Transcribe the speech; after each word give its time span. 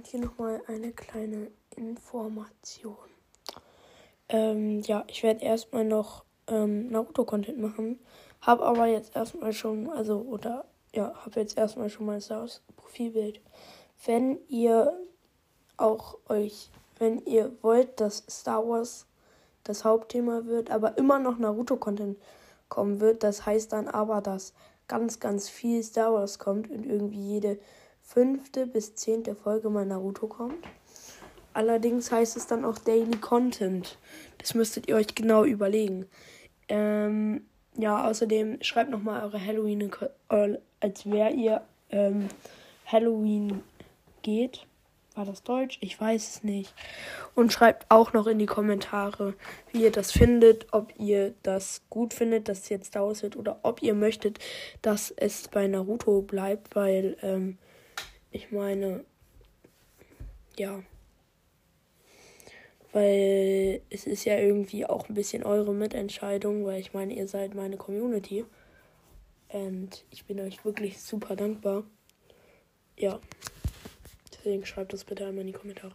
Und 0.00 0.06
hier 0.06 0.20
nochmal 0.20 0.62
eine 0.66 0.92
kleine 0.92 1.50
Information. 1.76 2.96
Ähm, 4.30 4.80
ja, 4.80 5.04
ich 5.08 5.22
werde 5.22 5.44
erstmal 5.44 5.84
noch 5.84 6.24
ähm, 6.46 6.88
Naruto-Content 6.88 7.58
machen. 7.58 8.00
Hab 8.40 8.62
aber 8.62 8.86
jetzt 8.86 9.14
erstmal 9.14 9.52
schon, 9.52 9.90
also, 9.90 10.20
oder, 10.20 10.64
ja, 10.94 11.12
hab 11.22 11.36
jetzt 11.36 11.58
erstmal 11.58 11.90
schon 11.90 12.06
mal 12.06 12.18
das 12.18 12.62
Profilbild. 12.76 13.42
Wenn 14.06 14.38
ihr 14.48 14.98
auch 15.76 16.16
euch, 16.30 16.70
wenn 16.98 17.18
ihr 17.26 17.52
wollt, 17.60 18.00
dass 18.00 18.24
Star 18.26 18.66
Wars 18.66 19.04
das 19.64 19.84
Hauptthema 19.84 20.46
wird, 20.46 20.70
aber 20.70 20.96
immer 20.96 21.18
noch 21.18 21.36
Naruto-Content 21.36 22.16
kommen 22.70 23.00
wird, 23.00 23.22
das 23.22 23.44
heißt 23.44 23.70
dann 23.74 23.86
aber, 23.86 24.22
dass 24.22 24.54
ganz, 24.88 25.20
ganz 25.20 25.50
viel 25.50 25.82
Star 25.82 26.14
Wars 26.14 26.38
kommt 26.38 26.70
und 26.70 26.86
irgendwie 26.86 27.20
jede 27.20 27.58
fünfte 28.02 28.66
bis 28.66 28.94
zehnte 28.94 29.34
Folge 29.34 29.70
mal 29.70 29.86
Naruto 29.86 30.26
kommt. 30.26 30.66
Allerdings 31.52 32.12
heißt 32.12 32.36
es 32.36 32.46
dann 32.46 32.64
auch 32.64 32.78
Daily 32.78 33.16
Content. 33.18 33.98
Das 34.38 34.54
müsstet 34.54 34.88
ihr 34.88 34.96
euch 34.96 35.14
genau 35.14 35.44
überlegen. 35.44 36.06
Ähm, 36.68 37.46
ja, 37.76 38.06
außerdem 38.06 38.62
schreibt 38.62 38.90
nochmal 38.90 39.22
eure 39.22 39.44
Halloween, 39.44 39.90
als 40.80 41.10
wäre 41.10 41.30
ihr 41.30 41.62
ähm, 41.90 42.28
Halloween 42.86 43.62
geht. 44.22 44.66
War 45.16 45.24
das 45.24 45.42
Deutsch? 45.42 45.78
Ich 45.80 46.00
weiß 46.00 46.28
es 46.28 46.44
nicht. 46.44 46.72
Und 47.34 47.52
schreibt 47.52 47.86
auch 47.88 48.12
noch 48.12 48.28
in 48.28 48.38
die 48.38 48.46
Kommentare, 48.46 49.34
wie 49.72 49.82
ihr 49.82 49.90
das 49.90 50.12
findet, 50.12 50.68
ob 50.72 50.92
ihr 50.98 51.34
das 51.42 51.82
gut 51.90 52.14
findet, 52.14 52.48
dass 52.48 52.60
es 52.60 52.68
jetzt 52.68 52.94
daraus 52.94 53.24
wird 53.24 53.36
oder 53.36 53.58
ob 53.62 53.82
ihr 53.82 53.94
möchtet, 53.94 54.38
dass 54.82 55.10
es 55.10 55.48
bei 55.48 55.66
Naruto 55.66 56.22
bleibt, 56.22 56.76
weil 56.76 57.16
ähm, 57.22 57.58
ich 58.30 58.50
meine, 58.52 59.04
ja, 60.56 60.82
weil 62.92 63.82
es 63.90 64.06
ist 64.06 64.24
ja 64.24 64.38
irgendwie 64.38 64.84
auch 64.84 65.08
ein 65.08 65.14
bisschen 65.14 65.44
eure 65.44 65.72
Mitentscheidung, 65.72 66.64
weil 66.64 66.80
ich 66.80 66.92
meine, 66.92 67.14
ihr 67.14 67.28
seid 67.28 67.54
meine 67.54 67.76
Community. 67.76 68.44
Und 69.48 70.04
ich 70.10 70.24
bin 70.24 70.40
euch 70.40 70.64
wirklich 70.64 71.00
super 71.00 71.36
dankbar. 71.36 71.84
Ja. 72.96 73.20
Deswegen 74.32 74.64
schreibt 74.64 74.92
das 74.92 75.04
bitte 75.04 75.26
einmal 75.26 75.42
in 75.42 75.48
die 75.48 75.52
Kommentare. 75.52 75.94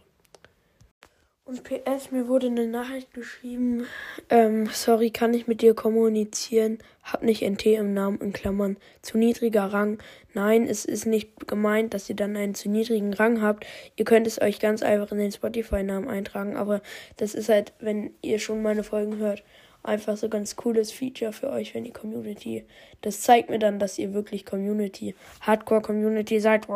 Und 1.46 1.62
PS, 1.62 2.10
mir 2.10 2.26
wurde 2.26 2.48
eine 2.48 2.66
Nachricht 2.66 3.14
geschrieben. 3.14 3.86
Ähm, 4.30 4.66
sorry, 4.66 5.10
kann 5.10 5.32
ich 5.32 5.46
mit 5.46 5.62
dir 5.62 5.74
kommunizieren? 5.74 6.78
Hab 7.04 7.22
nicht 7.22 7.48
NT 7.48 7.66
im 7.66 7.94
Namen 7.94 8.18
in 8.20 8.32
Klammern. 8.32 8.76
Zu 9.00 9.16
niedriger 9.16 9.66
Rang. 9.66 9.98
Nein, 10.34 10.66
es 10.66 10.84
ist 10.84 11.06
nicht 11.06 11.46
gemeint, 11.46 11.94
dass 11.94 12.10
ihr 12.10 12.16
dann 12.16 12.36
einen 12.36 12.56
zu 12.56 12.68
niedrigen 12.68 13.14
Rang 13.14 13.42
habt. 13.42 13.64
Ihr 13.94 14.04
könnt 14.04 14.26
es 14.26 14.40
euch 14.40 14.58
ganz 14.58 14.82
einfach 14.82 15.12
in 15.12 15.18
den 15.18 15.30
Spotify-Namen 15.30 16.08
eintragen. 16.08 16.56
Aber 16.56 16.82
das 17.16 17.36
ist 17.36 17.48
halt, 17.48 17.74
wenn 17.78 18.10
ihr 18.22 18.40
schon 18.40 18.60
meine 18.60 18.82
Folgen 18.82 19.18
hört, 19.18 19.44
einfach 19.84 20.16
so 20.16 20.28
ganz 20.28 20.56
cooles 20.56 20.90
Feature 20.90 21.32
für 21.32 21.50
euch, 21.50 21.76
wenn 21.76 21.84
ihr 21.84 21.92
Community. 21.92 22.64
Das 23.02 23.20
zeigt 23.20 23.50
mir 23.50 23.60
dann, 23.60 23.78
dass 23.78 24.00
ihr 24.00 24.14
wirklich 24.14 24.46
Community, 24.46 25.14
Hardcore-Community 25.42 26.40
seid. 26.40 26.66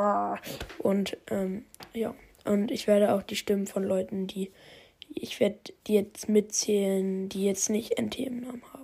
Und 0.79 1.17
ähm, 1.29 1.65
ja. 1.93 2.15
Und 2.45 2.71
ich 2.71 2.87
werde 2.87 3.15
auch 3.15 3.23
die 3.23 3.37
Stimmen 3.37 3.67
von 3.67 3.85
Leuten, 3.85 4.27
die 4.27 4.51
ich 5.15 5.41
werde 5.41 5.59
die 5.87 5.95
jetzt 5.95 6.29
mitzählen, 6.29 7.29
die 7.29 7.45
jetzt 7.45 7.69
nicht 7.69 8.01
NT 8.01 8.19
im 8.19 8.41
Namen 8.41 8.63
haben. 8.73 8.80